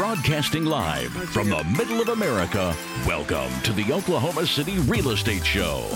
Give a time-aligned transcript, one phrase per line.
[0.00, 2.74] Broadcasting live from the middle of America,
[3.06, 5.86] welcome to the Oklahoma City Real Estate Show.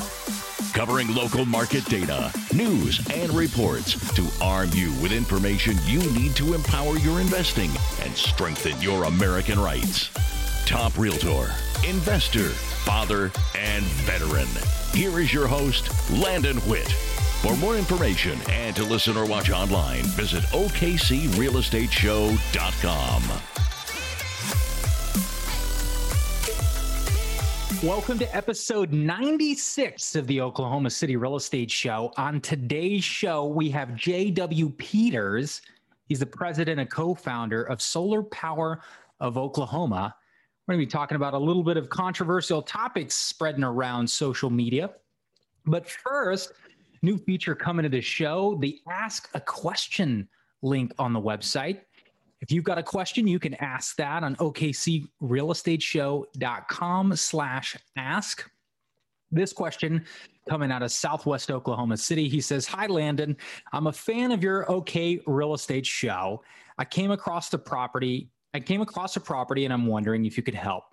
[0.75, 6.53] Covering local market data, news, and reports to arm you with information you need to
[6.53, 7.71] empower your investing
[8.03, 10.11] and strengthen your American rights.
[10.67, 11.55] Top realtor,
[11.89, 12.51] investor,
[12.85, 14.49] father, and veteran.
[14.93, 16.93] Here is your host, Landon Witt.
[17.41, 23.41] For more information and to listen or watch online, visit OKCRealEstateShow.com.
[27.85, 32.15] Welcome to episode 96 of the Oklahoma City Real Estate Show.
[32.17, 34.71] On today's show, we have J.W.
[34.71, 35.61] Peters.
[36.07, 38.81] He's the president and co founder of Solar Power
[39.21, 40.17] of Oklahoma.
[40.67, 44.49] We're going to be talking about a little bit of controversial topics spreading around social
[44.49, 44.95] media.
[45.67, 46.55] But first,
[47.03, 50.27] new feature coming to the show the Ask a Question
[50.63, 51.81] link on the website.
[52.45, 58.51] If you've got a question, you can ask that on okcrealestateshow.com slash ask.
[59.31, 60.05] This question
[60.47, 62.29] coming out of Southwest Oklahoma City.
[62.29, 63.35] He says, Hi, Landon.
[63.73, 66.45] I'm a fan of your OK Real Estate Show.
[66.77, 68.29] I came across the property.
[68.53, 70.85] I came across a property and I'm wondering if you could help.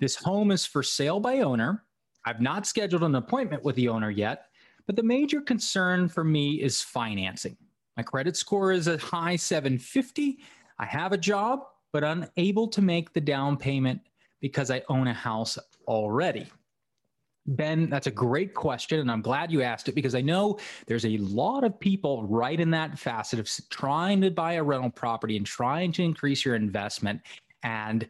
[0.00, 1.82] This home is for sale by owner.
[2.26, 4.48] I've not scheduled an appointment with the owner yet,
[4.86, 7.56] but the major concern for me is financing.
[7.96, 10.40] My credit score is a high 750
[10.80, 14.00] I have a job, but unable to make the down payment
[14.40, 16.46] because I own a house already.
[17.46, 19.00] Ben, that's a great question.
[19.00, 22.58] And I'm glad you asked it because I know there's a lot of people right
[22.58, 26.54] in that facet of trying to buy a rental property and trying to increase your
[26.54, 27.20] investment.
[27.62, 28.08] And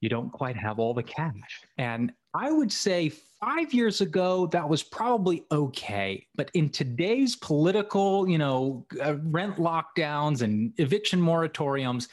[0.00, 1.62] you don't quite have all the cash.
[1.76, 3.12] And I would say
[3.44, 6.26] five years ago, that was probably okay.
[6.34, 12.08] But in today's political, you know, uh, rent lockdowns and eviction moratoriums,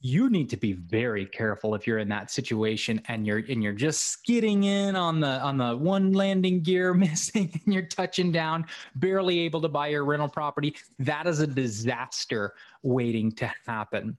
[0.00, 3.72] you need to be very careful if you're in that situation and you're and you're
[3.72, 8.64] just skidding in on the on the one landing gear missing and you're touching down
[8.96, 12.52] barely able to buy your rental property that is a disaster
[12.82, 14.16] waiting to happen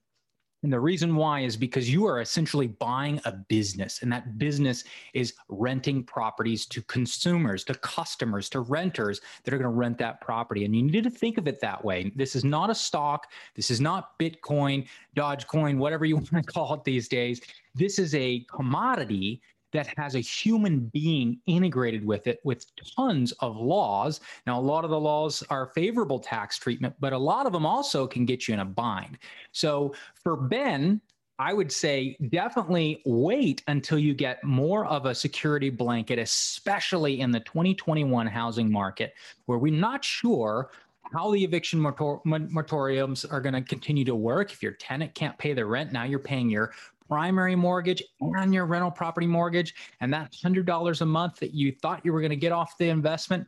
[0.63, 4.84] and the reason why is because you are essentially buying a business, and that business
[5.13, 10.19] is renting properties to consumers, to customers, to renters that are going to rent that
[10.19, 10.66] property.
[10.66, 12.12] And you need to think of it that way.
[12.16, 13.28] This is not a stock.
[13.56, 17.40] This is not Bitcoin, Dogecoin, whatever you want to call it these days.
[17.75, 19.41] This is a commodity
[19.73, 24.22] that has a human being integrated with it with tons of laws.
[24.45, 27.66] Now, a lot of the laws are favorable tax treatment, but a lot of them
[27.66, 29.17] also can get you in a bind.
[29.51, 31.01] So for Ben,
[31.39, 37.31] I would say definitely wait until you get more of a security blanket, especially in
[37.31, 39.13] the 2021 housing market,
[39.45, 40.72] where we're not sure
[41.13, 44.51] how the eviction moratoriums are going to continue to work.
[44.51, 46.73] If your tenant can't pay the rent, now you're paying your
[47.07, 52.01] primary mortgage and your rental property mortgage, and that $100 a month that you thought
[52.03, 53.47] you were going to get off the investment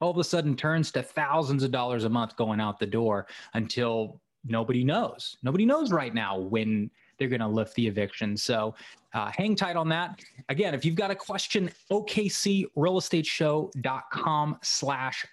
[0.00, 3.26] all of a sudden turns to thousands of dollars a month going out the door
[3.54, 5.38] until nobody knows.
[5.42, 6.88] Nobody knows right now when
[7.18, 8.36] they're going to lift the eviction.
[8.36, 8.76] So
[9.12, 10.20] uh, hang tight on that.
[10.48, 15.26] Again, if you've got a question, okcrealestateshow.com slash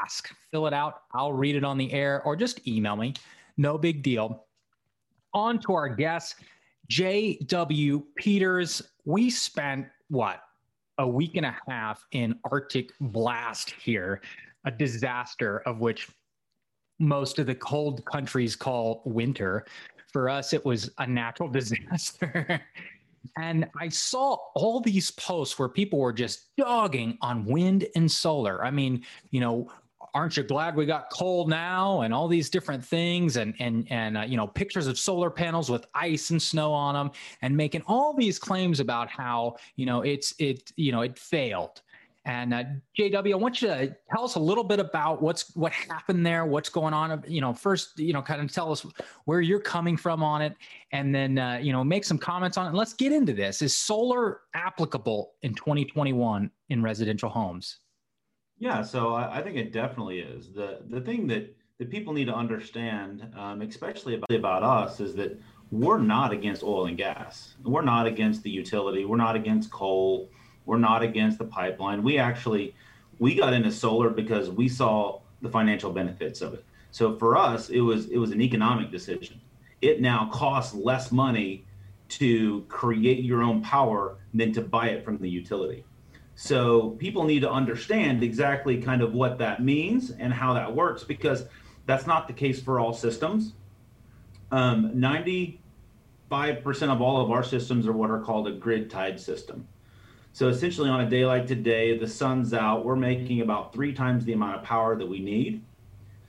[0.00, 0.34] ask.
[0.50, 1.02] Fill it out.
[1.12, 3.14] I'll read it on the air or just email me.
[3.56, 4.46] No big deal.
[5.32, 6.34] On to our guests.
[6.90, 8.02] J.W.
[8.16, 10.42] Peters, we spent what
[10.98, 14.20] a week and a half in Arctic blast here,
[14.64, 16.08] a disaster of which
[16.98, 19.66] most of the cold countries call winter.
[20.12, 22.60] For us, it was a natural disaster.
[23.38, 28.64] and I saw all these posts where people were just dogging on wind and solar.
[28.64, 29.70] I mean, you know,
[30.14, 34.18] aren't you glad we got cold now and all these different things and and and
[34.18, 37.10] uh, you know pictures of solar panels with ice and snow on them
[37.42, 41.82] and making all these claims about how you know it's it you know it failed
[42.26, 42.64] and uh,
[42.98, 46.44] JW, I want you to tell us a little bit about what's what happened there,
[46.44, 47.24] what's going on.
[47.26, 48.84] You know, first, you know, kind of tell us
[49.24, 50.54] where you're coming from on it,
[50.92, 52.68] and then uh, you know, make some comments on it.
[52.70, 53.62] And let's get into this.
[53.62, 57.78] Is solar applicable in 2021 in residential homes?
[58.60, 60.52] Yeah, so I, I think it definitely is.
[60.52, 65.14] The the thing that that people need to understand, um, especially about, about us, is
[65.14, 65.40] that
[65.72, 67.54] we're not against oil and gas.
[67.64, 69.06] We're not against the utility.
[69.06, 70.28] We're not against coal.
[70.66, 72.02] We're not against the pipeline.
[72.02, 72.74] We actually
[73.18, 76.64] we got into solar because we saw the financial benefits of it.
[76.90, 79.40] So for us, it was it was an economic decision.
[79.80, 81.64] It now costs less money
[82.10, 85.84] to create your own power than to buy it from the utility.
[86.42, 91.04] So people need to understand exactly kind of what that means and how that works
[91.04, 91.44] because
[91.84, 93.52] that's not the case for all systems.
[94.50, 95.58] Um, 95%
[96.84, 99.68] of all of our systems are what are called a grid tied system.
[100.32, 104.24] So essentially, on a day like today, the sun's out, we're making about three times
[104.24, 105.62] the amount of power that we need.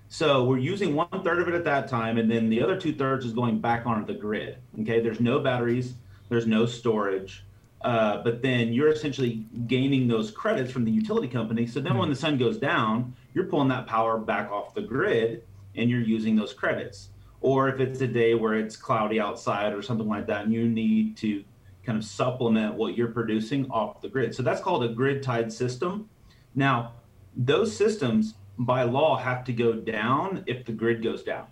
[0.10, 2.94] So we're using one third of it at that time, and then the other two
[2.94, 4.58] thirds is going back onto the grid.
[4.82, 5.94] Okay, there's no batteries,
[6.28, 7.46] there's no storage,
[7.84, 11.66] uh, but then you're essentially gaining those credits from the utility company.
[11.66, 15.44] So then when the sun goes down, you're pulling that power back off the grid
[15.76, 17.10] and you're using those credits.
[17.42, 20.68] Or if it's a day where it's cloudy outside or something like that, and you
[20.68, 21.44] need to
[21.84, 24.36] kind of supplement what you're producing off the grid.
[24.36, 26.08] So that's called a grid tied system.
[26.54, 26.94] Now,
[27.36, 31.48] those systems by law have to go down if the grid goes down.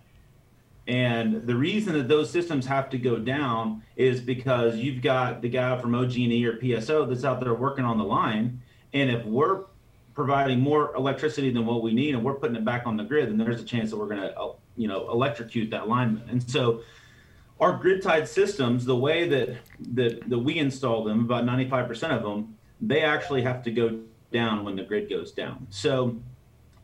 [0.90, 5.48] And the reason that those systems have to go down is because you've got the
[5.48, 8.60] guy from OG&E or PSO that's out there working on the line.
[8.92, 9.66] And if we're
[10.14, 13.28] providing more electricity than what we need and we're putting it back on the grid,
[13.28, 16.28] then there's a chance that we're going to, you know, electrocute that lineman.
[16.28, 16.82] And so
[17.60, 19.58] our grid tied systems, the way that,
[19.92, 24.00] that, that we install them, about 95% of them, they actually have to go
[24.32, 25.68] down when the grid goes down.
[25.70, 26.16] So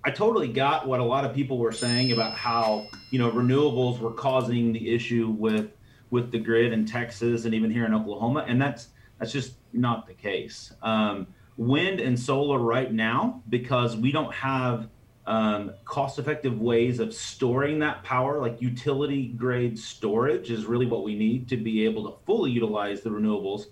[0.06, 3.99] I totally got what a lot of people were saying about how, you know, renewables
[3.99, 5.73] were causing the issue with
[6.11, 8.44] with the grid in Texas and even here in Oklahoma.
[8.47, 10.73] And that's that's just not the case.
[10.81, 11.26] Um,
[11.56, 14.88] wind and solar right now, because we don't have
[15.26, 21.03] um, cost effective ways of storing that power, like utility grade storage, is really what
[21.03, 23.64] we need to be able to fully utilize the renewables.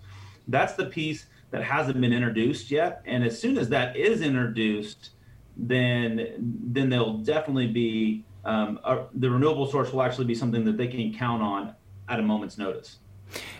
[0.49, 3.01] That's the piece that hasn't been introduced yet.
[3.05, 5.11] And as soon as that is introduced,
[5.57, 10.77] then then they'll definitely be um, a, the renewable source will actually be something that
[10.77, 11.73] they can count on
[12.07, 12.97] at a moment's notice.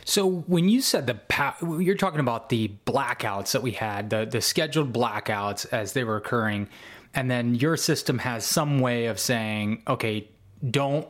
[0.04, 4.42] So when you said the you're talking about the blackouts that we had, the the
[4.42, 6.70] scheduled blackouts as they were occurring
[7.16, 10.30] and then your system has some way of saying, okay,
[10.70, 11.08] don't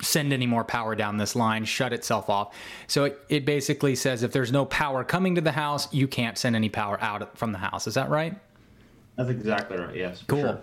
[0.00, 2.54] send any more power down this line, shut itself off.
[2.86, 6.38] So it, it basically says if there's no power coming to the house, you can't
[6.38, 7.88] send any power out from the house.
[7.88, 8.36] Is that right?
[9.18, 9.94] That's exactly right.
[9.94, 10.24] Yes.
[10.26, 10.40] Cool.
[10.40, 10.60] Sure.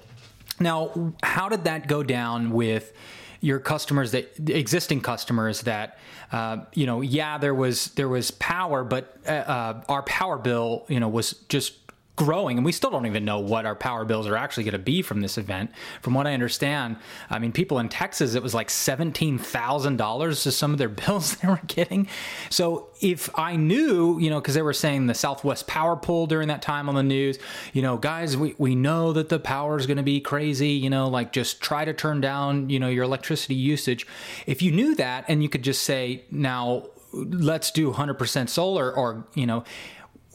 [0.59, 2.93] Now, how did that go down with
[3.41, 5.99] your customers that existing customers that
[6.31, 10.83] uh, you know yeah there was there was power but uh, uh our power bill
[10.87, 11.73] you know was just
[12.15, 14.79] growing and we still don't even know what our power bills are actually going to
[14.79, 15.71] be from this event.
[16.01, 16.97] From what i understand
[17.29, 21.47] i mean people in texas it was like $17000 to some of their bills they
[21.47, 22.07] were getting.
[22.49, 26.47] So if i knew you know because they were saying the southwest power pool during
[26.47, 27.37] that time on the news
[27.73, 30.89] you know guys we, we know that the power is going to be crazy you
[30.89, 34.05] know like just try to turn down you know your electricity usage.
[34.45, 39.25] If you knew that and you could just say now let's do 100% solar or
[39.33, 39.63] you know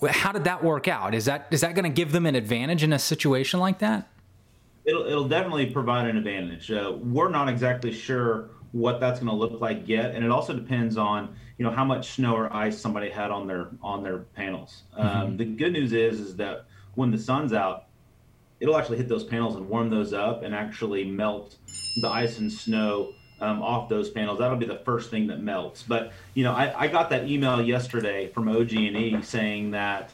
[0.08, 1.14] how did that work out?
[1.14, 4.08] Is that is that going to give them an advantage in a situation like that?
[4.84, 6.70] It'll it'll definitely provide an advantage.
[6.70, 10.54] Uh, we're not exactly sure what that's going to look like yet, and it also
[10.54, 14.20] depends on you know how much snow or ice somebody had on their on their
[14.20, 14.84] panels.
[14.96, 15.36] Um, mm-hmm.
[15.36, 17.84] the good news is is that when the sun's out,
[18.60, 21.56] it'll actually hit those panels and warm those up and actually melt
[22.00, 24.38] the ice and snow um, off those panels.
[24.38, 25.82] That'll be the first thing that melts.
[25.82, 30.12] But you know, I, I got that email yesterday from OG&E saying that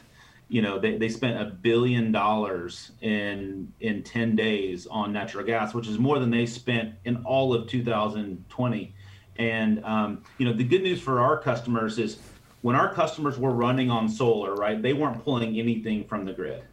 [0.49, 5.73] you know they, they spent a billion dollars in in 10 days on natural gas
[5.73, 8.95] which is more than they spent in all of 2020
[9.39, 12.17] and um, you know the good news for our customers is
[12.61, 16.63] when our customers were running on solar right they weren't pulling anything from the grid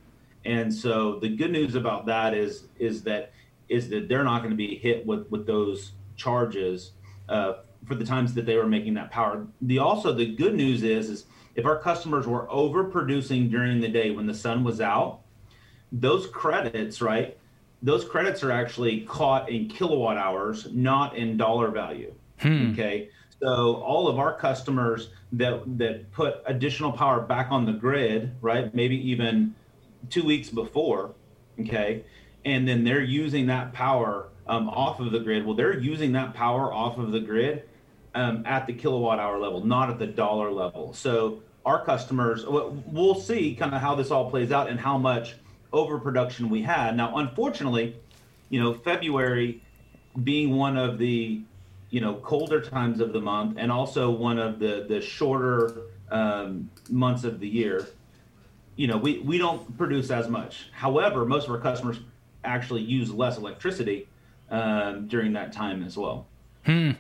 [0.45, 3.33] and so the good news about that is is that
[3.69, 6.93] is that they're not going to be hit with with those charges
[7.29, 7.55] uh,
[7.87, 9.47] for the times that they were making that power.
[9.61, 14.11] The also the good news is is if our customers were overproducing during the day
[14.11, 15.21] when the sun was out,
[15.93, 17.39] those credits, right?
[17.83, 22.15] Those credits are actually caught in kilowatt hours, not in dollar value.
[22.39, 22.73] Hmm.
[22.73, 23.11] Okay.
[23.41, 28.75] So all of our customers that that put additional power back on the grid, right?
[28.75, 29.55] Maybe even
[30.09, 31.15] two weeks before,
[31.61, 32.05] okay,
[32.45, 35.45] and then they're using that power um, off of the grid.
[35.45, 37.65] Well, they're using that power off of the grid
[38.15, 40.93] um, at the kilowatt hour level, not at the dollar level.
[40.93, 45.35] So our customers, we'll see kind of how this all plays out and how much
[45.73, 46.97] overproduction we had.
[46.97, 47.97] Now, unfortunately,
[48.51, 49.63] you know, February
[50.23, 51.43] being one of the
[51.91, 56.71] you know colder times of the month and also one of the the shorter um,
[56.91, 57.87] months of the year
[58.77, 62.01] you know we we don't produce as much however most of our customers
[62.45, 64.09] actually use less electricity
[64.55, 66.27] um, during that time as well.
[66.65, 66.93] Hmm.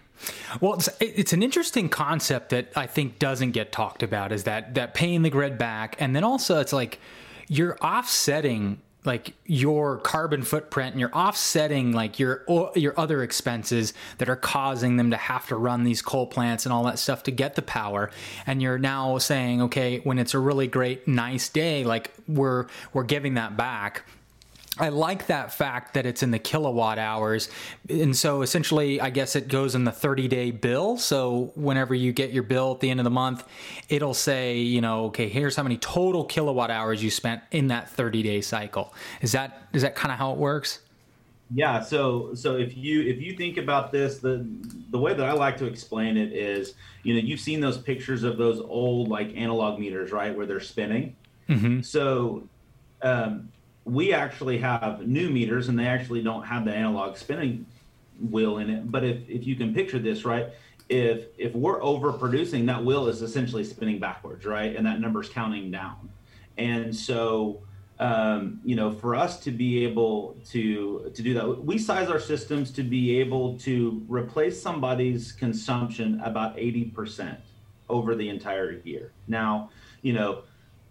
[0.60, 4.74] Well, it's, it's an interesting concept that I think doesn't get talked about is that
[4.74, 6.98] that paying the grid back, and then also it's like
[7.48, 12.44] you're offsetting like your carbon footprint and you're offsetting like your
[12.74, 16.72] your other expenses that are causing them to have to run these coal plants and
[16.72, 18.10] all that stuff to get the power
[18.46, 23.04] and you're now saying okay when it's a really great nice day like we're we're
[23.04, 24.04] giving that back
[24.78, 27.48] I like that fact that it's in the kilowatt hours.
[27.88, 30.96] And so essentially, I guess it goes in the 30 day bill.
[30.96, 33.44] So whenever you get your bill at the end of the month,
[33.88, 37.88] it'll say, you know, okay, here's how many total kilowatt hours you spent in that
[37.90, 38.92] 30 day cycle.
[39.20, 40.80] Is that is that kind of how it works?
[41.54, 44.44] Yeah, so so if you if you think about this, the
[44.90, 48.24] the way that I like to explain it is, you know, you've seen those pictures
[48.24, 51.14] of those old like analog meters, right, where they're spinning.
[51.48, 51.82] Mm-hmm.
[51.82, 52.48] So
[53.02, 53.50] um,
[53.84, 57.66] we actually have new meters and they actually don't have the analog spinning
[58.30, 58.90] wheel in it.
[58.90, 60.48] But if, if you can picture this, right,
[60.88, 64.74] if if we're overproducing, that wheel is essentially spinning backwards, right?
[64.76, 66.08] And that number's counting down.
[66.56, 67.62] And so
[68.00, 72.18] um, you know, for us to be able to to do that, we size our
[72.18, 77.36] systems to be able to replace somebody's consumption about 80%
[77.88, 79.12] over the entire year.
[79.28, 79.70] Now,
[80.02, 80.42] you know,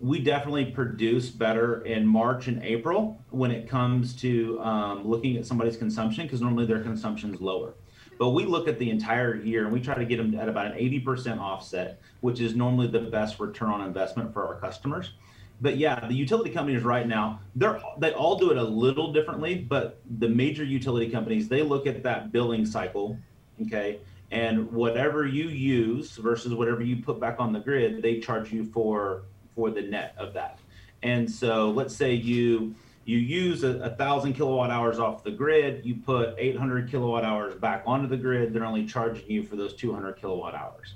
[0.04, 5.46] we definitely produce better in March and April when it comes to um, looking at
[5.46, 7.74] somebody's consumption because normally their consumption is lower.
[8.20, 10.74] But we look at the entire year and we try to get them at about
[10.74, 15.14] an 80% offset, which is normally the best return on investment for our customers.
[15.62, 19.56] But yeah, the utility companies right now, they're they all do it a little differently,
[19.56, 23.18] but the major utility companies, they look at that billing cycle,
[23.62, 24.02] okay?
[24.32, 28.66] And whatever you use versus whatever you put back on the grid, they charge you
[28.66, 29.24] for
[29.56, 30.60] for the net of that.
[31.02, 35.86] And so let's say you you use a, a, thousand kilowatt hours off the grid,
[35.86, 39.74] you put 800 kilowatt hours back onto the grid, they're only charging you for those
[39.74, 40.94] 200 kilowatt hours.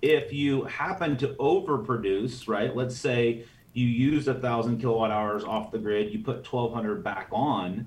[0.00, 2.74] If you happen to overproduce, right?
[2.74, 7.28] Let's say you use a thousand kilowatt hours off the grid, you put 1200 back
[7.30, 7.86] on.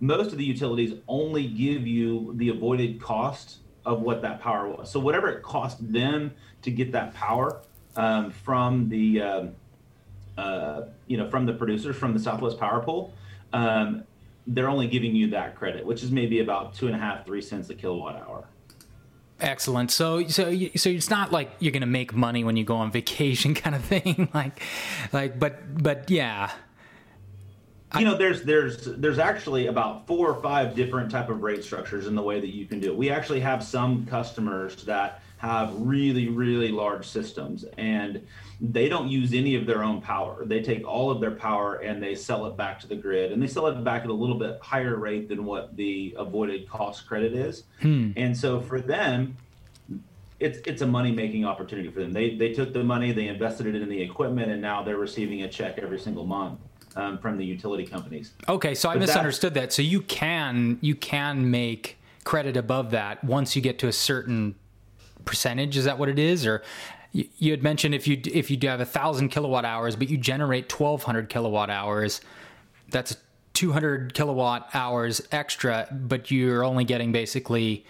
[0.00, 4.90] Most of the utilities only give you the avoided cost of what that power was.
[4.90, 6.32] So whatever it cost them
[6.62, 7.60] to get that power,
[7.96, 9.50] um, from the um,
[10.36, 13.12] uh, you know from the producers from the Southwest Power Pool,
[13.52, 14.04] um,
[14.46, 17.42] they're only giving you that credit, which is maybe about two and a half, three
[17.42, 18.44] cents a kilowatt hour.
[19.40, 19.90] Excellent.
[19.90, 22.90] So, so, so it's not like you're going to make money when you go on
[22.90, 24.28] vacation, kind of thing.
[24.34, 24.60] like,
[25.12, 26.50] like, but, but yeah.
[27.98, 32.06] You know, there's there's there's actually about four or five different type of rate structures
[32.06, 32.96] in the way that you can do it.
[32.96, 38.20] We actually have some customers that have really, really large systems and
[38.60, 40.44] they don't use any of their own power.
[40.44, 43.42] They take all of their power and they sell it back to the grid and
[43.42, 47.06] they sell it back at a little bit higher rate than what the avoided cost
[47.06, 47.64] credit is.
[47.80, 48.10] Hmm.
[48.16, 49.34] And so for them,
[50.40, 52.12] it's it's a money making opportunity for them.
[52.12, 55.42] They they took the money, they invested it in the equipment, and now they're receiving
[55.42, 56.60] a check every single month
[56.96, 58.32] um, from the utility companies.
[58.46, 59.72] Okay, so I but misunderstood that.
[59.72, 64.54] So you can you can make credit above that once you get to a certain
[65.24, 65.76] percentage?
[65.76, 66.62] Is that what it is, or
[67.12, 70.16] you, had mentioned if you if you do have a thousand kilowatt hours, but you
[70.16, 72.20] generate twelve hundred kilowatt hours,
[72.88, 73.16] that's
[73.54, 77.84] 200 kilowatt hours extra, but you're only getting basically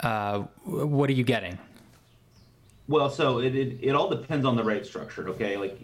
[0.00, 1.58] uh, what are you getting?
[2.88, 5.28] Well, so it, it, it all depends on the rate structure.
[5.28, 5.78] Okay, like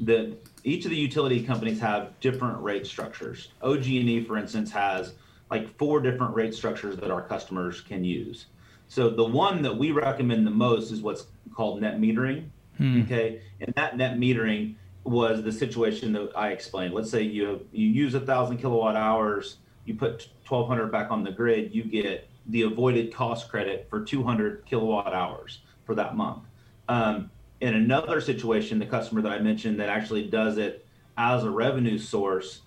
[0.00, 3.48] the each of the utility companies have different rate structures.
[3.62, 5.14] OG&E, for instance, has
[5.50, 8.46] like four different rate structures that our customers can use.
[8.88, 12.48] So the one that we recommend the most is what's called net metering.
[12.76, 13.02] Hmm.
[13.02, 14.74] Okay, and that net metering
[15.04, 16.94] was the situation that I explained.
[16.94, 21.32] Let's say you you use a thousand kilowatt hours, you put 1200 back on the
[21.32, 26.42] grid, you get the avoided cost credit for 200 kilowatt hours for that month.
[26.88, 31.50] Um, in another situation, the customer that I mentioned that actually does it as a
[31.50, 32.60] revenue source,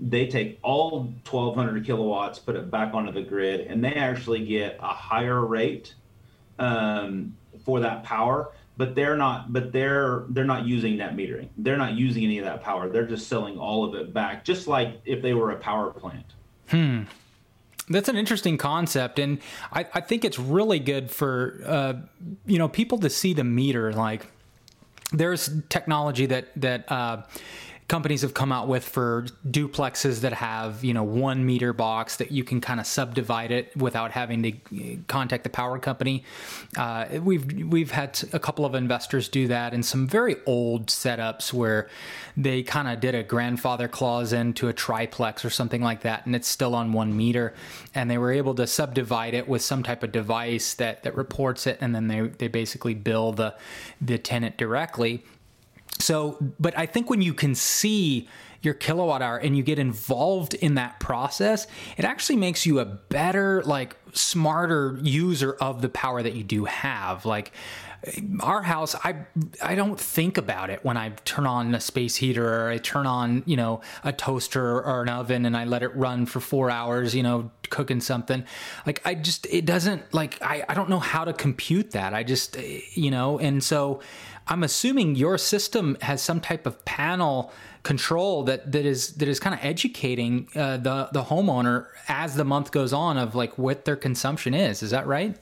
[0.00, 4.78] they take all 1200 kilowatts, put it back onto the grid, and they actually get
[4.80, 5.94] a higher rate
[6.58, 8.52] um, for that power.
[8.76, 9.52] But they're not.
[9.52, 11.48] But they're they're not using net metering.
[11.56, 12.88] They're not using any of that power.
[12.88, 16.26] They're just selling all of it back, just like if they were a power plant.
[16.68, 17.02] Hmm.
[17.88, 19.38] That's an interesting concept, and
[19.70, 21.94] I, I think it's really good for uh,
[22.46, 23.92] you know people to see the meter.
[23.92, 24.26] Like,
[25.12, 27.22] there's technology that that uh,
[27.86, 32.32] companies have come out with for duplexes that have you know one meter box that
[32.32, 36.24] you can kind of subdivide it without having to contact the power company.
[36.76, 41.52] Uh, we've we've had a couple of investors do that in some very old setups
[41.52, 41.88] where
[42.36, 46.34] they kind of did a grandfather clause into a triplex or something like that, and
[46.34, 47.52] it's still on one meter,
[47.94, 51.66] and they were able to subdivide it with some type of device that that reports
[51.66, 53.54] it, and then they they basically bill the
[54.00, 55.22] the tenant directly
[55.98, 58.28] So, but I think when you can see
[58.62, 62.84] your kilowatt hour and you get involved in that process, it actually makes you a
[62.84, 67.26] better, like, smarter user of the power that you do have.
[67.26, 67.52] Like,
[68.40, 69.16] our house i
[69.62, 73.06] i don't think about it when i turn on a space heater or i turn
[73.06, 76.70] on you know a toaster or an oven and i let it run for four
[76.70, 78.44] hours you know cooking something
[78.86, 82.22] like i just it doesn't like i, I don't know how to compute that i
[82.22, 84.00] just eh, you know and so
[84.48, 87.52] i'm assuming your system has some type of panel
[87.84, 92.44] control that that is that is kind of educating uh, the the homeowner as the
[92.44, 94.82] month goes on of like what their consumption is.
[94.82, 95.36] Is that right?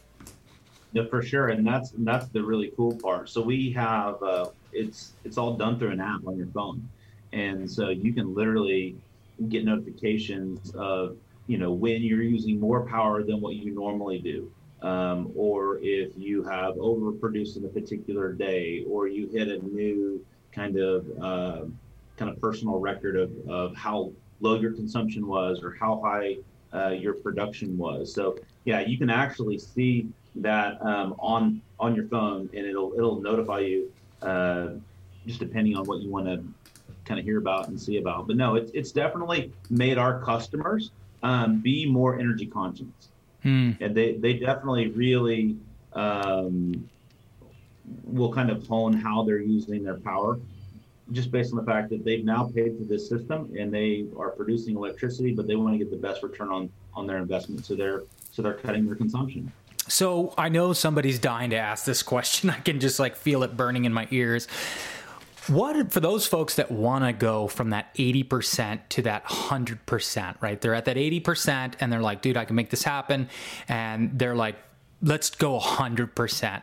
[0.92, 3.30] Yeah, for sure, and that's that's the really cool part.
[3.30, 6.86] So we have uh, it's it's all done through an app on your phone,
[7.32, 8.96] and so you can literally
[9.48, 11.16] get notifications of
[11.46, 14.50] you know when you're using more power than what you normally do,
[14.82, 20.24] um, or if you have overproduced in a particular day, or you hit a new
[20.52, 21.64] kind of uh,
[22.16, 26.36] kind of personal record of of how low your consumption was or how high
[26.74, 28.12] uh, your production was.
[28.12, 33.20] So yeah, you can actually see that um, on on your phone, and it'll it'll
[33.20, 34.70] notify you uh,
[35.26, 36.44] just depending on what you want to
[37.04, 38.26] kind of hear about and see about.
[38.26, 40.90] But no, it's it's definitely made our customers
[41.22, 42.86] um, be more energy conscious,
[43.42, 43.72] hmm.
[43.80, 45.56] and they they definitely really
[45.92, 46.88] um,
[48.04, 50.38] will kind of hone how they're using their power.
[51.10, 54.30] Just based on the fact that they've now paid for this system and they are
[54.30, 57.74] producing electricity, but they want to get the best return on on their investment, so
[57.74, 59.52] they're so they're cutting their consumption.
[59.88, 62.50] So I know somebody's dying to ask this question.
[62.50, 64.48] I can just like feel it burning in my ears.
[65.48, 70.60] What for those folks that want to go from that 80% to that 100%, right?
[70.60, 73.28] They're at that 80% and they're like, dude, I can make this happen.
[73.68, 74.56] And they're like,
[75.02, 76.62] let's go 100%.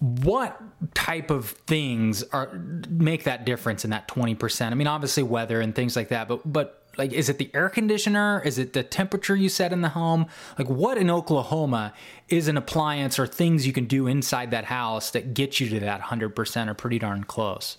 [0.00, 0.60] What
[0.94, 4.70] type of things are make that difference in that 20%?
[4.70, 7.68] I mean, obviously weather and things like that, but but like is it the air
[7.68, 11.92] conditioner is it the temperature you set in the home like what in oklahoma
[12.28, 15.80] is an appliance or things you can do inside that house that get you to
[15.80, 17.78] that 100% or pretty darn close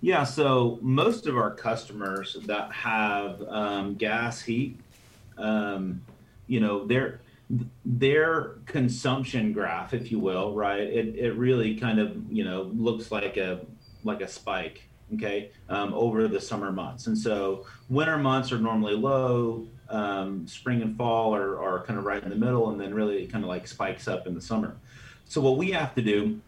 [0.00, 4.78] yeah so most of our customers that have um, gas heat
[5.38, 6.00] um,
[6.46, 7.20] you know their
[7.84, 13.10] their consumption graph if you will right it, it really kind of you know looks
[13.10, 13.60] like a
[14.04, 17.06] like a spike okay, um, over the summer months.
[17.06, 22.04] And so winter months are normally low, um, spring and fall are, are kind of
[22.04, 24.40] right in the middle, and then really it kind of like spikes up in the
[24.40, 24.76] summer.
[25.26, 26.40] So what we have to do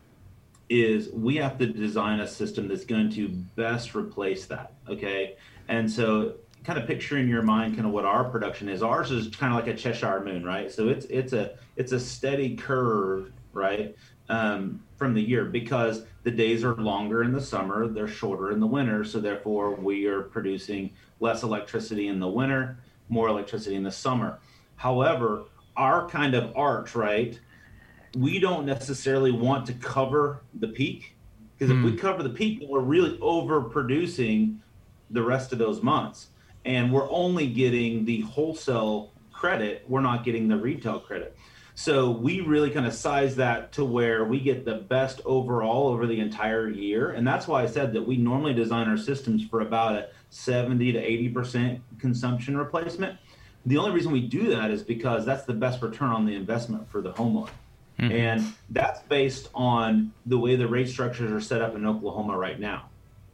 [0.68, 5.36] is we have to design a system that's going to best replace that, okay?
[5.68, 8.82] And so kind of picture in your mind kind of what our production is.
[8.82, 10.70] Ours is kind of like a Cheshire moon, right?
[10.70, 13.94] So it's it's a it's a steady curve, right?
[14.28, 18.60] Um, from the year because the days are longer in the summer, they're shorter in
[18.60, 19.04] the winter.
[19.04, 24.38] So therefore, we are producing less electricity in the winter, more electricity in the summer.
[24.76, 25.44] However,
[25.76, 27.38] our kind of arch, right?
[28.14, 31.16] We don't necessarily want to cover the peak
[31.56, 31.78] because mm.
[31.78, 31.98] if we hmm.
[31.98, 34.58] cover the peak, we're really overproducing
[35.10, 36.28] the rest of those months,
[36.64, 39.84] and we're only getting the wholesale credit.
[39.88, 41.36] We're not getting the retail credit.
[41.74, 46.06] So we really kind of size that to where we get the best overall over
[46.06, 47.10] the entire year.
[47.10, 50.92] And that's why I said that we normally design our systems for about a 70
[50.92, 53.18] to 80% consumption replacement.
[53.64, 56.90] The only reason we do that is because that's the best return on the investment
[56.90, 57.50] for the homeowner.
[57.98, 58.12] Mm-hmm.
[58.12, 62.58] And that's based on the way the rate structures are set up in Oklahoma right
[62.58, 62.88] now.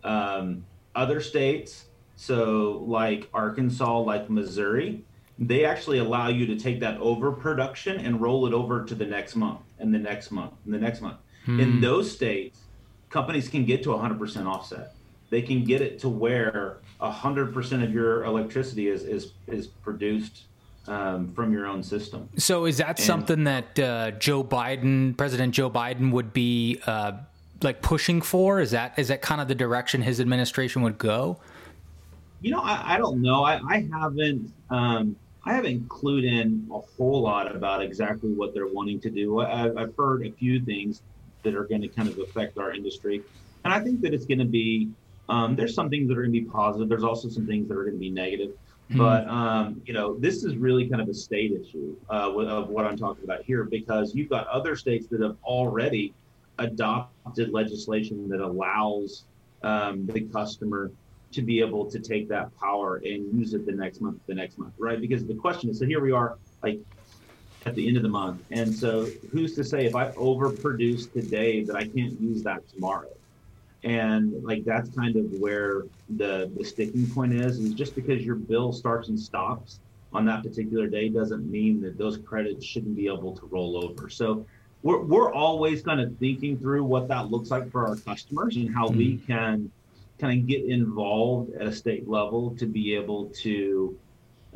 [0.04, 5.04] Um, other states, so like Arkansas, like Missouri,
[5.38, 9.36] they actually allow you to take that overproduction and roll it over to the next
[9.36, 11.18] month and the next month and the next month.
[11.44, 11.60] Hmm.
[11.60, 12.60] In those states,
[13.08, 14.94] companies can get to 100% offset.
[15.30, 20.44] They can get it to where 100% of your electricity is is is produced
[20.88, 22.28] um, from your own system.
[22.36, 27.12] So, is that and, something that uh, Joe Biden, President Joe Biden, would be uh,
[27.62, 28.60] like pushing for?
[28.60, 31.38] Is that is that kind of the direction his administration would go?
[32.40, 33.44] You know, I, I don't know.
[33.44, 34.52] I, I haven't.
[34.70, 39.40] Um, I haven't clued in a whole lot about exactly what they're wanting to do.
[39.40, 41.00] I, have heard a few things
[41.42, 43.22] that are going to kind of affect our industry,
[43.64, 44.88] and I think that it's going to be.
[45.30, 46.88] Um, there's some things that are going to be positive.
[46.88, 48.52] There's also some things that are going to be negative.
[48.90, 48.98] Mm-hmm.
[48.98, 52.86] But um, you know, this is really kind of a state issue uh, of what
[52.86, 56.14] I'm talking about here, because you've got other states that have already
[56.58, 59.24] adopted legislation that allows
[59.62, 60.90] um, the customer
[61.32, 64.58] to be able to take that power and use it the next month, the next
[64.58, 64.98] month, right?
[64.98, 66.80] Because the question is, so here we are, like
[67.66, 71.62] at the end of the month, and so who's to say if I overproduce today
[71.64, 73.10] that I can't use that tomorrow?
[73.84, 75.84] And like that's kind of where
[76.16, 79.80] the the sticking point is is just because your bill starts and stops
[80.12, 84.08] on that particular day doesn't mean that those credits shouldn't be able to roll over
[84.08, 84.44] so
[84.82, 88.72] we're, we're always kind of thinking through what that looks like for our customers and
[88.74, 88.98] how mm-hmm.
[88.98, 89.70] we can
[90.18, 93.96] kind of get involved at a state level to be able to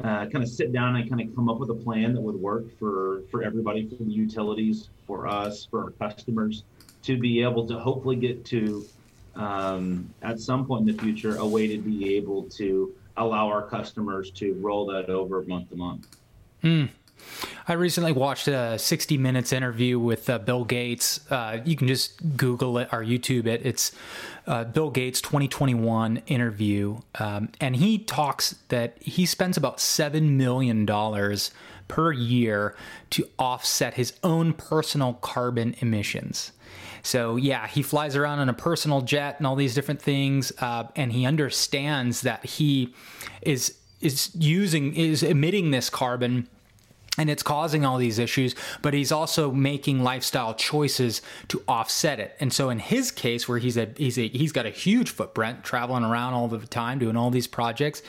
[0.03, 2.35] uh, kind of sit down and kind of come up with a plan that would
[2.35, 6.65] work for for everybody for the utilities for us for our customers
[7.03, 8.85] to be able to hopefully get to
[9.35, 13.63] um, at some point in the future a way to be able to allow our
[13.63, 16.07] customers to roll that over month to month.
[16.63, 16.87] Hmm.
[17.69, 21.21] I recently watched a 60 Minutes interview with uh, Bill Gates.
[21.31, 23.65] Uh, you can just Google it or YouTube it.
[23.65, 23.93] It's
[24.47, 26.99] uh, Bill Gates 2021 interview.
[27.19, 30.87] Um, and he talks that he spends about $7 million
[31.89, 32.75] per year
[33.11, 36.53] to offset his own personal carbon emissions.
[37.03, 40.85] So yeah, he flies around in a personal jet and all these different things, uh,
[40.97, 42.95] and he understands that he
[43.43, 46.49] is is using is emitting this carbon
[47.19, 52.37] and it's causing all these issues but he's also making lifestyle choices to offset it.
[52.41, 55.65] And so in his case where he's a he's a he's got a huge footprint
[55.65, 58.03] traveling around all the time doing all these projects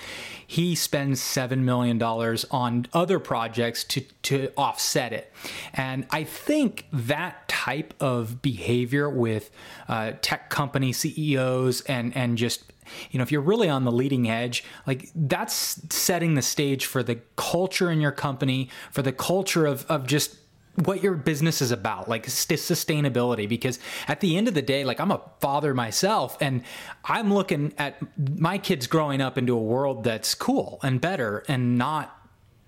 [0.45, 5.31] he spends seven million dollars on other projects to to offset it.
[5.73, 9.51] And i think that type of behavior with
[9.87, 12.72] uh, tech company ceos and and just
[13.11, 17.03] you know, if you're really on the leading edge, like that's setting the stage for
[17.03, 20.37] the culture in your company, for the culture of, of just
[20.75, 23.47] what your business is about, like sustainability.
[23.47, 26.63] Because at the end of the day, like I'm a father myself, and
[27.05, 27.97] I'm looking at
[28.39, 32.19] my kids growing up into a world that's cool and better and not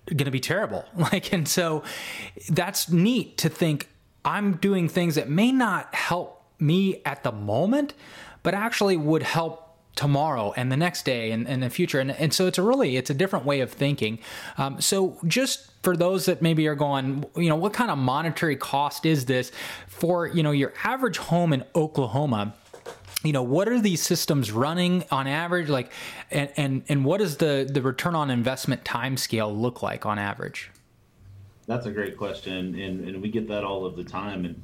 [0.06, 0.84] going to be terrible.
[0.96, 1.82] Like, and so
[2.48, 3.88] that's neat to think
[4.24, 7.94] I'm doing things that may not help me at the moment,
[8.42, 9.65] but actually would help
[9.96, 11.98] tomorrow and the next day and, and the future.
[11.98, 14.20] And, and so it's a really it's a different way of thinking.
[14.58, 18.56] Um, so just for those that maybe are going you know what kind of monetary
[18.56, 19.50] cost is this
[19.88, 22.54] for you know your average home in oklahoma?
[23.24, 25.68] You know what are these systems running on average?
[25.68, 25.90] Like
[26.30, 30.18] and and, and what does the the return on investment time scale look like on
[30.18, 30.70] average?
[31.66, 32.78] That's a great question.
[32.78, 34.44] And, and we get that all of the time.
[34.44, 34.62] And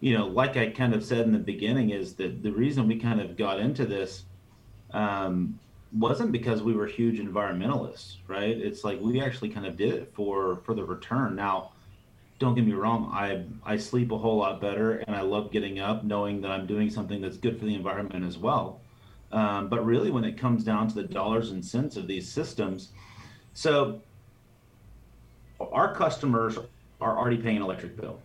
[0.00, 2.98] you know like i kind of said in the beginning is that the reason we
[2.98, 4.24] kind of got into this
[4.94, 5.58] um,
[5.92, 8.56] wasn't because we were huge environmentalists, right?
[8.56, 11.36] It's like we actually kind of did it for for the return.
[11.36, 11.72] Now,
[12.38, 15.78] don't get me wrong, I I sleep a whole lot better, and I love getting
[15.80, 18.80] up knowing that I'm doing something that's good for the environment as well.
[19.30, 22.90] Um, but really, when it comes down to the dollars and cents of these systems,
[23.52, 24.00] so
[25.60, 26.58] our customers
[27.00, 28.20] are already paying an electric bill.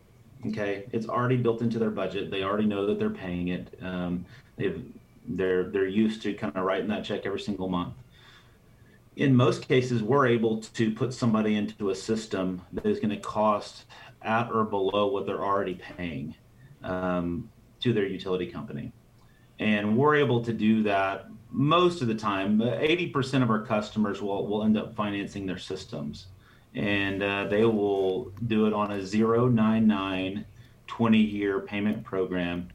[0.48, 2.32] Okay, it's already built into their budget.
[2.32, 3.78] They already know that they're paying it.
[3.82, 4.86] Um, they've
[5.30, 7.94] they're they're used to kind of writing that check every single month.
[9.16, 13.20] In most cases, we're able to put somebody into a system that is going to
[13.20, 13.86] cost
[14.22, 16.36] at or below what they're already paying
[16.84, 17.50] um,
[17.82, 18.92] to their utility company,
[19.60, 22.62] and we're able to do that most of the time.
[22.62, 26.28] Eighty percent of our customers will will end up financing their systems,
[26.74, 30.46] and uh, they will do it on a zero nine nine
[30.90, 32.68] 20 year payment program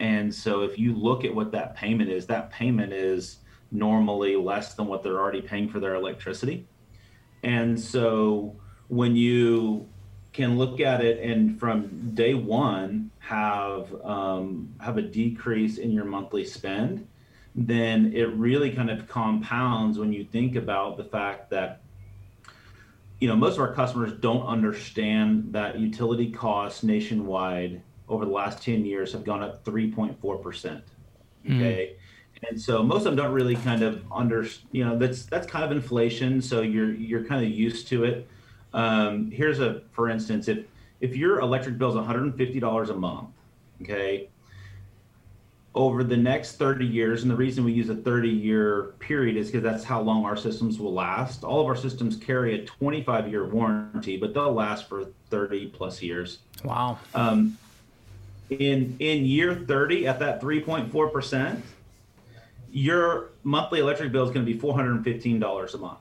[0.00, 3.36] and so if you look at what that payment is, that payment is
[3.70, 6.66] normally less than what they're already paying for their electricity.
[7.42, 8.56] And so
[8.88, 9.86] when you
[10.32, 16.06] can look at it and from day one have um, have a decrease in your
[16.06, 17.06] monthly spend,
[17.54, 21.82] then it really kind of compounds when you think about the fact that
[23.18, 28.62] you know most of our customers don't understand that utility costs nationwide over the last
[28.62, 30.82] 10 years have gone up 3.4%.
[31.46, 31.56] Hmm.
[31.56, 31.94] Okay.
[31.94, 31.96] Mm.
[32.48, 35.64] And so most of them don't really kind of under, you know, that's, that's kind
[35.64, 36.42] of inflation.
[36.42, 38.28] So you're, you're kind of used to it.
[38.72, 40.64] Um, here's a, for instance, if,
[41.00, 43.28] if your electric bill is $150 a month,
[43.82, 44.28] okay,
[45.74, 49.48] over the next 30 years, and the reason we use a 30 year period is
[49.48, 51.44] because that's how long our systems will last.
[51.44, 56.02] All of our systems carry a 25 year warranty, but they'll last for 30 plus
[56.02, 56.38] years.
[56.64, 56.98] Wow.
[57.14, 57.56] Um,
[58.50, 61.60] in in year 30 at that 3.4%,
[62.70, 65.98] your monthly electric bill is going to be $415 a month.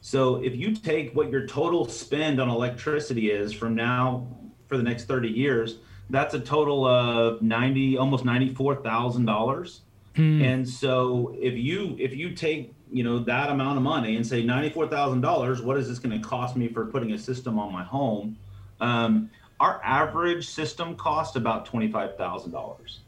[0.00, 4.26] So if you take what your total spend on electricity is from now
[4.68, 5.78] for the next 30 years,
[6.10, 9.80] that's a total of 90 almost $94,000.
[10.14, 10.42] Hmm.
[10.42, 14.42] And so if you if you take, you know, that amount of money and say
[14.44, 18.36] $94,000, what is this going to cost me for putting a system on my home?
[18.80, 19.30] Um,
[19.64, 22.98] our average system cost about $25,000.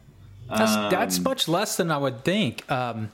[0.48, 2.70] That's, um, that's much less than I would think.
[2.70, 3.10] Um,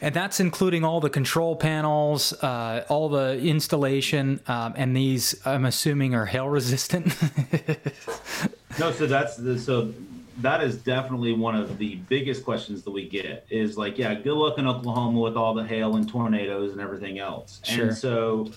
[0.00, 5.66] and that's including all the control panels, uh, all the installation, um, and these I'm
[5.66, 7.06] assuming are hail resistant.
[8.80, 9.92] no, so that's the, so
[10.40, 14.34] that is definitely one of the biggest questions that we get is like, yeah, good
[14.34, 17.60] luck in Oklahoma with all the hail and tornadoes and everything else.
[17.64, 17.88] Sure.
[17.88, 18.50] And so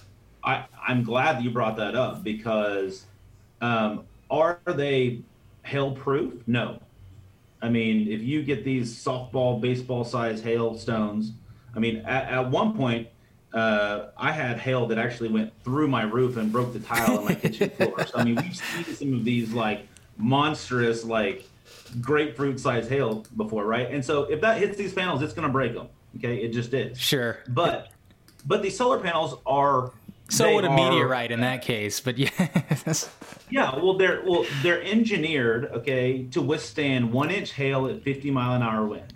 [0.43, 3.05] I, I'm glad that you brought that up because
[3.65, 5.21] um, are they
[5.63, 6.33] hail proof?
[6.47, 6.79] No.
[7.61, 11.31] I mean, if you get these softball, baseball size hailstones,
[11.75, 13.07] I mean, at, at one point,
[13.53, 17.25] uh, I had hail that actually went through my roof and broke the tile in
[17.25, 18.05] my kitchen floor.
[18.05, 21.47] So I mean, we've seen some of these like monstrous, like
[22.01, 23.89] grapefruit size hail before, right?
[23.89, 25.87] And so if that hits these panels, it's going to break them.
[26.17, 26.99] Okay, it just is.
[26.99, 27.39] Sure.
[27.47, 27.91] But
[28.45, 29.91] but these solar panels are
[30.29, 33.09] so would a are, meteorite in that case, but yes.
[33.49, 38.55] Yeah, well, they're well, they're engineered, okay, to withstand one inch hail at 50 mile
[38.55, 39.13] an hour winds.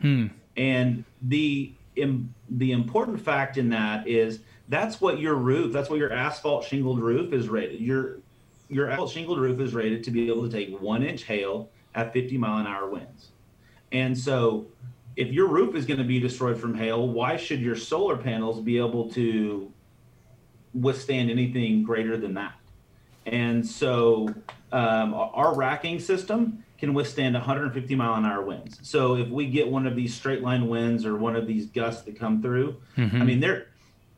[0.00, 0.26] Hmm.
[0.56, 5.98] And the Im, the important fact in that is that's what your roof, that's what
[5.98, 7.80] your asphalt shingled roof is rated.
[7.80, 8.18] Your
[8.68, 12.12] your asphalt shingled roof is rated to be able to take one inch hail at
[12.12, 13.28] 50 mile an hour winds.
[13.92, 14.66] And so,
[15.16, 18.60] if your roof is going to be destroyed from hail, why should your solar panels
[18.60, 19.72] be able to
[20.80, 22.54] withstand anything greater than that.
[23.26, 24.28] And so
[24.72, 28.78] um, our racking system can withstand 150 mile an hour winds.
[28.82, 32.02] So if we get one of these straight line winds or one of these gusts
[32.02, 33.20] that come through, mm-hmm.
[33.20, 33.66] I mean, they're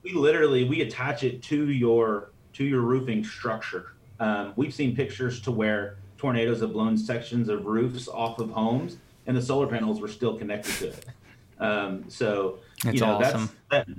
[0.03, 3.93] we literally we attach it to your to your roofing structure.
[4.19, 8.99] Um, we've seen pictures to where tornadoes have blown sections of roofs off of homes,
[9.27, 11.07] and the solar panels were still connected to it.
[11.59, 13.51] Um, so that's you know awesome.
[13.71, 13.97] that's that,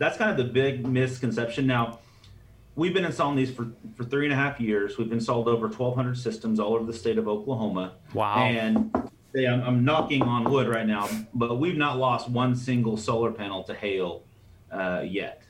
[0.00, 1.66] that's kind of the big misconception.
[1.66, 2.00] Now,
[2.74, 4.96] we've been installing these for, for three and a half years.
[4.96, 7.92] We've installed over 1,200 systems all over the state of Oklahoma.
[8.14, 8.38] Wow.
[8.38, 8.90] And
[9.36, 13.62] I'm, I'm knocking on wood right now, but we've not lost one single solar panel
[13.64, 14.22] to hail
[14.72, 15.42] uh, yet.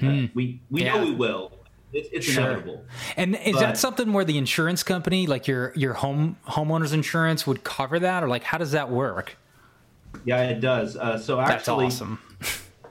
[0.00, 0.08] Hmm.
[0.08, 0.96] Uh, we we yeah.
[0.96, 1.52] know we will.
[1.92, 2.42] It's, it's sure.
[2.42, 2.84] inevitable.
[3.16, 7.46] And is but, that something where the insurance company, like your your home homeowners insurance,
[7.46, 9.36] would cover that, or like how does that work?
[10.24, 10.96] Yeah, it does.
[10.96, 12.18] Uh, so actually, That's awesome.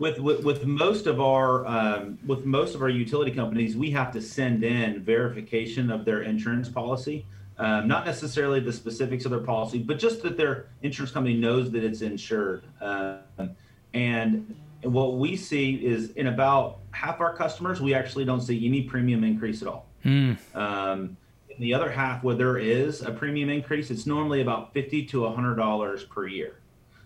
[0.01, 4.11] With, with, with most of our um, with most of our utility companies, we have
[4.13, 7.27] to send in verification of their insurance policy.
[7.59, 11.69] Um, not necessarily the specifics of their policy, but just that their insurance company knows
[11.69, 12.63] that it's insured.
[12.81, 13.51] Um,
[13.93, 18.81] and what we see is in about half our customers, we actually don't see any
[18.81, 19.85] premium increase at all.
[20.03, 20.35] Mm.
[20.55, 21.15] Um,
[21.49, 25.29] in the other half, where there is a premium increase, it's normally about fifty to
[25.29, 26.55] hundred dollars per year.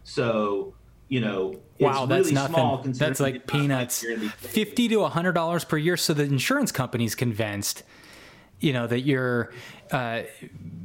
[0.06, 0.74] So
[1.08, 2.94] you know, wow, that's really nothing.
[2.94, 4.06] That's like peanuts.
[4.38, 5.98] Fifty to hundred dollars per year.
[5.98, 7.84] So the insurance company's convinced,
[8.60, 9.54] you know, that you're
[9.92, 10.24] uh,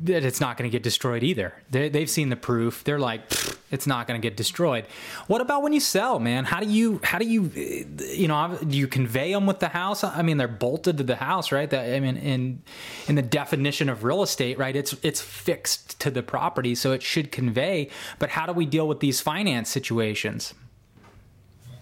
[0.02, 1.54] that it's not going to get destroyed either.
[1.70, 2.84] They, have seen the proof.
[2.84, 3.22] They're like,
[3.70, 4.86] it's not going to get destroyed.
[5.26, 6.44] What about when you sell, man?
[6.44, 10.02] How do you how do you you know do you convey them with the house?
[10.02, 11.70] I mean, they're bolted to the house, right?
[11.70, 12.62] That I mean, in
[13.06, 14.74] in the definition of real estate, right?
[14.74, 17.90] It's it's fixed to the property, so it should convey.
[18.18, 20.54] But how do we deal with these finance situations?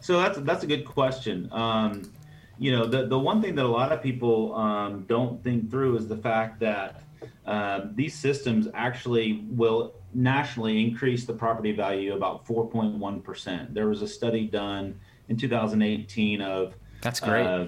[0.01, 1.49] So that's that's a good question.
[1.53, 2.13] Um,
[2.59, 5.97] you know, the the one thing that a lot of people um, don't think through
[5.97, 7.03] is the fact that
[7.47, 13.75] um, these systems actually will nationally increased the property value about 4.1%.
[13.75, 17.67] There was a study done in 2018 of that's great uh,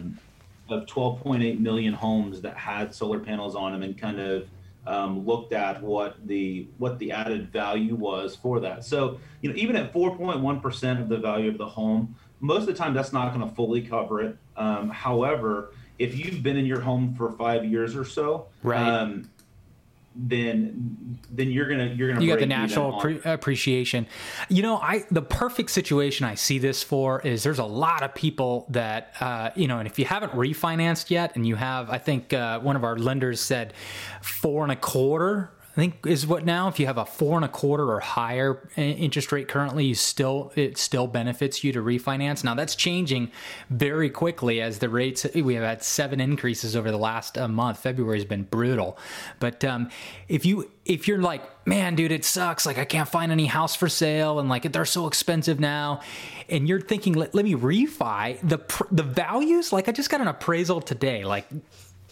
[0.69, 4.49] of 12.8 million homes that had solar panels on them and kind of
[4.87, 8.85] um, looked at what the what the added value was for that.
[8.85, 12.75] So you know even at 4.1% of the value of the home, most of the
[12.75, 14.37] time that's not going to fully cover it.
[14.57, 18.81] Um, however, if you've been in your home for five years or so, right.
[18.81, 19.31] Um,
[20.15, 24.07] then then you're gonna you're gonna you got the national pre- appreciation.
[24.49, 28.15] You know i the perfect situation i see this for is there's a lot of
[28.15, 31.99] people that uh, you know and if you haven't refinanced yet and you have i
[31.99, 33.73] think uh, one of our lenders said
[34.21, 37.45] four and a quarter I think is what now if you have a four and
[37.45, 42.43] a quarter or higher interest rate currently, you still it still benefits you to refinance.
[42.43, 43.31] Now that's changing
[43.71, 47.79] very quickly as the rates we have had seven increases over the last uh, month.
[47.79, 48.99] February has been brutal,
[49.39, 49.91] but um,
[50.29, 52.67] if you if you're like, man, dude, it sucks.
[52.67, 56.01] Like I can't find any house for sale, and like they're so expensive now,
[56.49, 58.59] and you're thinking, let, let me refi the
[58.91, 59.73] the values.
[59.73, 61.47] Like I just got an appraisal today, like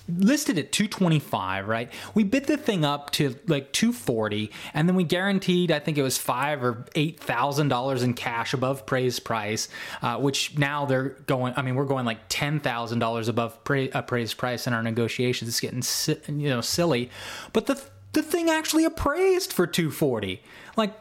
[0.08, 1.92] listed at 225 right?
[2.14, 6.02] We bid the thing up to like 240 and then we guaranteed i think it
[6.02, 9.68] was five or eight thousand dollars in cash above praise price
[10.02, 13.88] uh, which now they're going i mean we're going like ten thousand dollars above pra-
[13.94, 15.48] appraised price in our negotiations.
[15.48, 17.10] It's getting you know silly.
[17.52, 20.42] But the the thing actually appraised for 240
[20.76, 20.92] like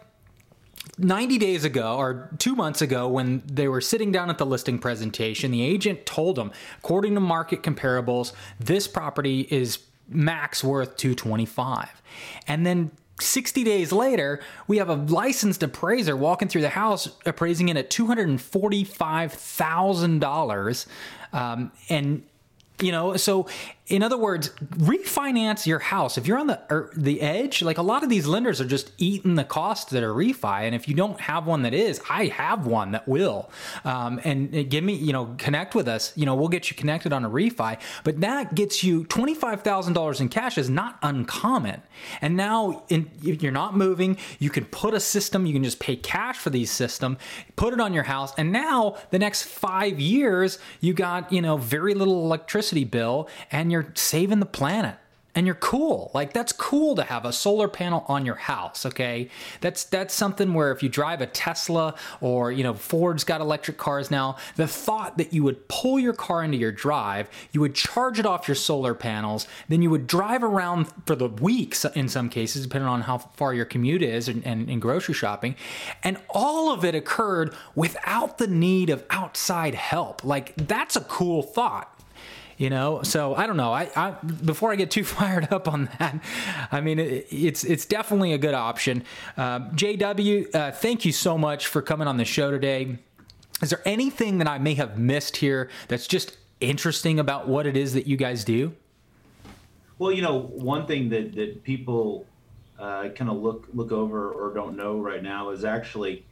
[0.98, 4.80] 90 days ago or two months ago when they were sitting down at the listing
[4.80, 9.80] presentation the agent told them according to market comparables this property is
[10.10, 12.02] max worth 225
[12.48, 17.70] and then 60 days later, we have a licensed appraiser walking through the house appraising
[17.70, 20.88] it at $245,000.
[21.34, 22.22] Um, and,
[22.80, 23.48] you know, so
[23.88, 26.18] in other words, refinance your house.
[26.18, 28.92] If you're on the er, the edge, like a lot of these lenders are just
[28.98, 30.64] eating the cost that are refi.
[30.64, 33.50] And if you don't have one that is, I have one that will.
[33.86, 36.12] Um, and give me, you know, connect with us.
[36.18, 37.80] You know, we'll get you connected on a refi.
[38.04, 41.82] But that gets you twenty five thousand dollars in cash is not uncommon.
[42.20, 44.18] And now in, you're not moving.
[44.40, 45.46] You can put a system.
[45.46, 47.18] You can just pay cash for these system,
[47.56, 51.56] put it on your house, and now the next five years you got you know
[51.56, 54.96] very little electricity bill, and you're you're saving the planet
[55.36, 56.10] and you're cool.
[56.16, 59.30] Like that's cool to have a solar panel on your house, okay?
[59.62, 63.78] That's that's something where if you drive a Tesla or, you know, Ford's got electric
[63.78, 67.76] cars now, the thought that you would pull your car into your drive, you would
[67.76, 72.10] charge it off your solar panels, then you would drive around for the weeks in
[72.10, 75.56] some cases depending on how far your commute is and, and, and grocery shopping,
[76.02, 80.24] and all of it occurred without the need of outside help.
[80.24, 81.94] Like that's a cool thought
[82.58, 83.02] you know?
[83.04, 83.72] So i don't know.
[83.72, 84.12] I, I,
[84.46, 86.20] before i get too fired up on that
[86.72, 89.04] i mean it, it's it's definitely a good option.
[89.38, 92.98] Um, jw uh, thank you so much for coming on the show today.
[93.62, 97.78] Is there anything that i may have missed here that's just interesting about what it
[97.78, 98.74] is that you guys do?
[100.00, 102.26] Well you know one thing that that people
[102.80, 106.24] uh, kind of look look over or don't know right now is actually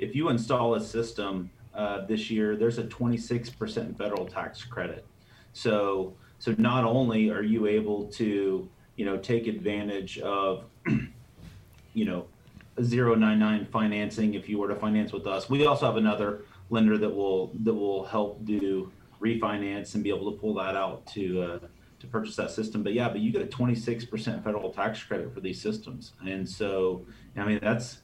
[0.00, 5.04] if you install a system uh, this year, there's a 26% federal tax credit.
[5.52, 10.64] So so not only are you able to you know take advantage of
[11.94, 12.26] you know
[12.78, 15.50] 099 financing if you were to finance with us.
[15.50, 20.32] We also have another lender that will that will help do refinance and be able
[20.32, 21.58] to pull that out to uh,
[22.00, 22.82] to purchase that system.
[22.82, 27.04] But yeah, but you get a 26% federal tax credit for these systems, and so
[27.36, 27.98] I mean that's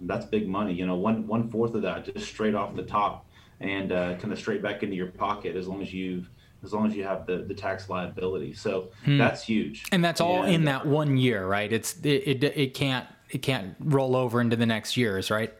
[0.00, 0.72] that's big money.
[0.72, 3.26] You know, one one fourth of that just straight off the top
[3.60, 6.28] and uh, kind of straight back into your pocket as long as you've
[6.64, 8.54] as long as you have the, the tax liability.
[8.54, 9.18] So hmm.
[9.18, 9.84] that's huge.
[9.92, 11.72] And that's all and, in that one year, right?
[11.72, 15.52] It's it, it, it can't it can't roll over into the next years, right?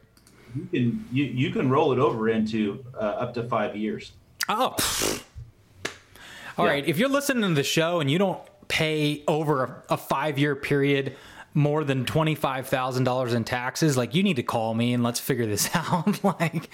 [0.55, 4.12] You can you, you can roll it over into uh, up to five years.
[4.49, 4.77] Oh,
[6.59, 6.73] all yeah.
[6.73, 6.87] right.
[6.87, 10.55] If you're listening to the show and you don't pay over a, a five year
[10.55, 11.17] period
[11.55, 15.69] more than $25,000 in taxes, like you need to call me and let's figure this
[15.75, 16.23] out.
[16.25, 16.71] like,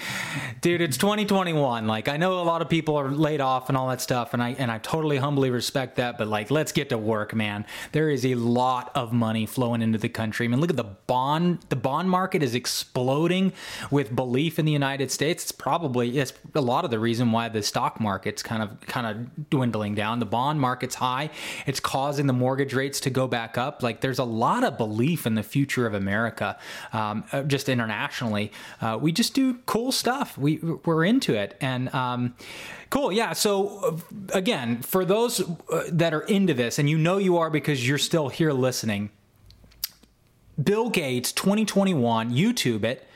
[0.61, 1.87] dude, it's 2021.
[1.87, 4.43] Like, I know a lot of people are laid off and all that stuff, and
[4.43, 7.67] I and I totally humbly respect that, but like let's get to work, man.
[7.93, 10.47] There is a lot of money flowing into the country.
[10.47, 13.53] I mean, look at the bond the bond market is exploding
[13.91, 15.45] with belief in the United States.
[15.45, 19.07] It's probably it's a lot of the reason why the stock market's kind of kind
[19.07, 20.19] of dwindling down.
[20.19, 21.31] The bond market's high.
[21.67, 23.83] It's causing the mortgage rates to go back up.
[23.83, 26.59] Like there's a lot of belief in the future of America,
[26.93, 28.53] um, uh, just internationally.
[28.81, 30.37] Uh, we just do cool stuff.
[30.37, 32.35] We we're into it, and um,
[32.91, 33.13] cool.
[33.13, 33.33] Yeah.
[33.33, 37.51] So uh, again, for those uh, that are into this, and you know you are
[37.51, 39.11] because you're still here listening.
[40.61, 43.09] Bill Gates 2021, YouTube it.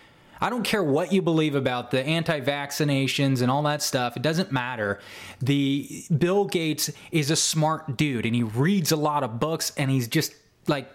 [0.43, 4.17] I don't care what you believe about the anti-vaccinations and all that stuff.
[4.17, 4.99] It doesn't matter.
[5.41, 9.89] The Bill Gates is a smart dude and he reads a lot of books and
[9.89, 10.35] he's just
[10.67, 10.91] like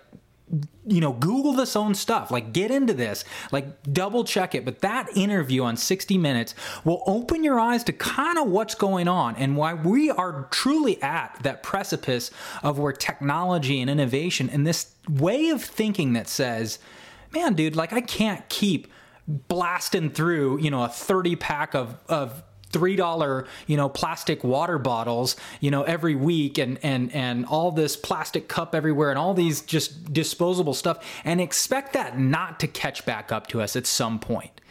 [0.85, 2.31] you know, Google this own stuff.
[2.31, 3.25] Like, get into this.
[3.51, 4.63] Like, double check it.
[4.63, 6.55] But that interview on 60 Minutes
[6.85, 11.01] will open your eyes to kind of what's going on and why we are truly
[11.01, 12.31] at that precipice
[12.63, 16.79] of where technology and innovation and this way of thinking that says,
[17.33, 18.87] man, dude, like, I can't keep
[19.27, 22.41] blasting through, you know, a 30 pack of, of
[22.77, 27.71] three dollar you know plastic water bottles you know every week and and and all
[27.71, 32.67] this plastic cup everywhere and all these just disposable stuff and expect that not to
[32.67, 34.61] catch back up to us at some point.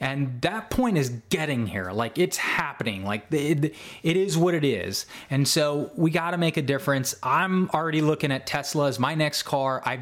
[0.00, 1.92] And that point is getting here.
[1.92, 3.04] Like it's happening.
[3.04, 5.06] Like it, it is what it is.
[5.30, 7.14] And so we got to make a difference.
[7.22, 9.82] I'm already looking at tesla as my next car.
[9.86, 10.00] I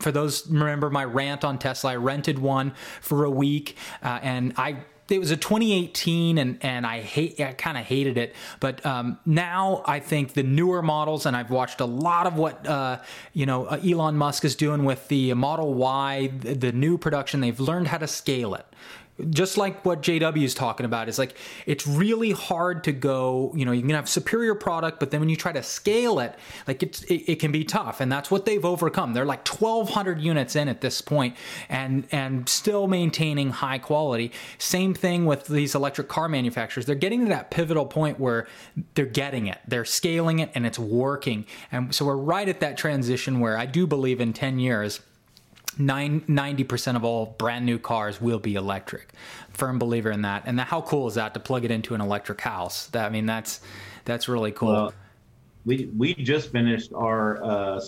[0.00, 4.54] for those remember my rant on tesla i rented one for a week uh, and
[4.56, 4.76] i
[5.10, 9.18] it was a 2018 and and I hate I kind of hated it but um,
[9.26, 13.00] now I think the newer models and I've watched a lot of what uh,
[13.32, 17.40] you know uh, Elon Musk is doing with the Model Y the, the new production
[17.40, 18.66] they've learned how to scale it
[19.30, 21.36] just like what JW is talking about is like
[21.66, 25.28] it's really hard to go you know you can have superior product but then when
[25.28, 26.36] you try to scale it
[26.66, 29.12] like it's, it, it can be tough and that's what they've overcome.
[29.12, 31.36] They're like 1200 units in at this point
[31.68, 34.32] and and still maintaining high quality.
[34.58, 36.86] Same thing with these electric car manufacturers.
[36.86, 38.46] They're getting to that pivotal point where
[38.94, 39.58] they're getting it.
[39.66, 41.46] They're scaling it and it's working.
[41.72, 45.00] And so we're right at that transition where I do believe in 10 years
[45.78, 49.12] 90% of all brand new cars will be electric.
[49.50, 50.42] Firm believer in that.
[50.46, 52.86] And how cool is that to plug it into an electric house?
[52.88, 53.60] That I mean that's
[54.04, 54.72] that's really cool.
[54.72, 54.94] Well,
[55.64, 57.80] we we just finished our uh,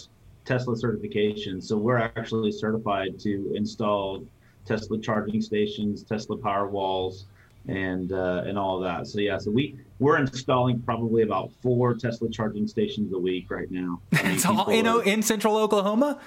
[0.45, 4.25] Tesla certification, so we're actually certified to install
[4.65, 7.27] Tesla charging stations, Tesla power walls,
[7.69, 9.07] and uh, and all of that.
[9.07, 13.71] So yeah, so we we're installing probably about four Tesla charging stations a week right
[13.71, 14.01] now.
[14.13, 16.21] I mean, all, you know, in central Oklahoma.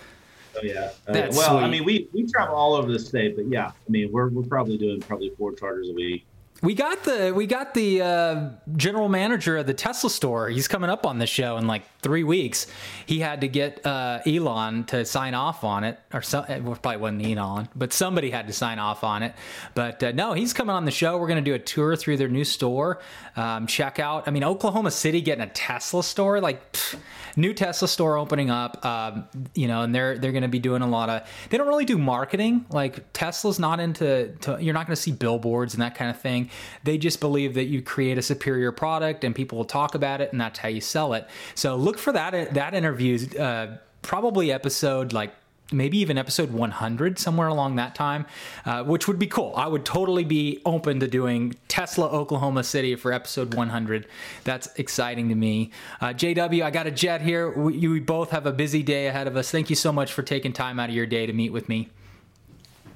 [0.64, 0.92] Yeah.
[1.08, 1.46] Uh, well, sweet.
[1.46, 4.44] I mean, we we travel all over the state, but yeah, I mean, we're we're
[4.44, 6.26] probably doing probably four charters a week.
[6.62, 10.50] We got the we got the uh, general manager of the Tesla store.
[10.50, 12.68] He's coming up on the show in like three weeks.
[13.06, 16.98] He had to get uh, Elon to sign off on it, or some, it probably
[16.98, 19.34] wasn't Elon, but somebody had to sign off on it.
[19.76, 21.18] But uh, no, he's coming on the show.
[21.18, 23.00] We're going to do a tour through their new store.
[23.36, 24.28] Um, check out.
[24.28, 27.00] I mean, Oklahoma City getting a Tesla store, like pff,
[27.36, 28.84] new Tesla store opening up.
[28.86, 31.28] Um, you know, and they're they're going to be doing a lot of.
[31.50, 32.66] They don't really do marketing.
[32.70, 34.34] Like Tesla's not into.
[34.42, 36.50] To, you're not going to see billboards and that kind of thing.
[36.84, 40.32] They just believe that you create a superior product and people will talk about it,
[40.32, 41.28] and that's how you sell it.
[41.56, 45.34] So look for that that interview, uh, probably episode like
[45.72, 48.26] maybe even episode 100 somewhere along that time
[48.66, 49.54] uh, which would be cool.
[49.56, 54.08] I would totally be open to doing tesla oklahoma city for episode 100
[54.44, 55.72] that's exciting to me.
[56.02, 57.50] Uh, jw i got a jet here.
[57.50, 59.52] We, we, both have a busy day ahead of us.
[59.52, 61.90] Thank you so much for taking time out of your day to meet with me.